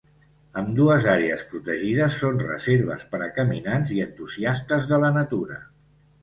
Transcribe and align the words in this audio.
Ambdues 0.59 1.03
àrees 1.15 1.43
protegides 1.51 2.17
són 2.21 2.41
reserves 2.45 3.05
per 3.13 3.19
a 3.27 3.29
caminants 3.37 3.93
i 3.99 4.03
entusiastes 4.07 4.91
de 4.95 5.01
la 5.07 5.13
natura. 5.21 5.61